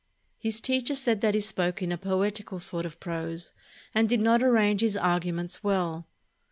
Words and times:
His 0.39 0.59
teacher 0.59 0.95
said 0.95 1.21
that 1.21 1.35
he 1.35 1.39
spoke 1.39 1.79
in 1.83 1.91
a 1.91 1.95
poeti 1.99 2.43
cal 2.43 2.57
sort 2.57 2.87
of 2.87 2.99
prose 2.99 3.53
and 3.93 4.09
did 4.09 4.19
not 4.19 4.41
arrange 4.41 4.81
his 4.81 4.97
arguments 4.97 5.63
well. 5.63 6.07